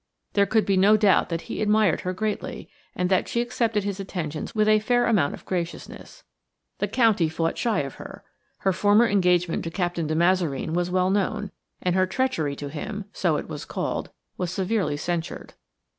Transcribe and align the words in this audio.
There 0.33 0.47
could 0.47 0.65
be 0.65 0.77
no 0.77 0.97
doubt 0.97 1.29
that 1.29 1.41
he 1.41 1.61
admired 1.61 2.01
her 2.01 2.11
greatly, 2.11 2.67
and 2.95 3.07
that 3.11 3.27
she 3.27 3.39
accepted 3.39 3.83
his 3.83 3.99
attentions 3.99 4.55
with 4.55 4.67
a 4.67 4.79
fair 4.79 5.05
amount 5.05 5.35
of 5.35 5.45
graciousness. 5.45 6.23
The 6.79 6.87
county 6.87 7.29
fought 7.29 7.55
shy 7.55 7.81
of 7.81 7.93
her. 8.01 8.23
Her 8.57 8.73
former 8.73 9.07
engagement 9.07 9.63
to 9.65 9.69
Captain 9.69 10.07
de 10.07 10.15
Mazareen 10.15 10.73
was 10.73 10.89
well 10.89 11.11
known, 11.11 11.51
and 11.83 11.93
her 11.93 12.07
treachery 12.07 12.55
to 12.55 12.69
him–so 12.69 13.37
it 13.37 13.47
was 13.47 13.63
called–was 13.63 14.49
severely 14.49 14.97
censured. 14.97 15.53